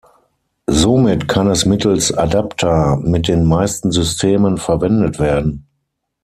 Somit 0.65 1.27
kann 1.27 1.45
es 1.45 1.65
mittels 1.67 2.11
Adapter 2.11 2.97
mit 3.03 3.27
den 3.27 3.45
meisten 3.45 3.91
Systemen 3.91 4.57
verwendet 4.57 5.19
werden. 5.19 5.67